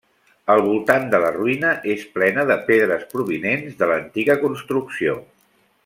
El 0.51 0.61
voltant 0.67 1.03
de 1.11 1.19
la 1.23 1.29
ruïna 1.35 1.73
és 1.95 2.07
plena 2.15 2.47
de 2.53 2.57
pedres 2.71 3.05
provinents 3.13 3.79
de 3.83 3.91
l'antiga 3.93 4.41
construcció. 4.47 5.19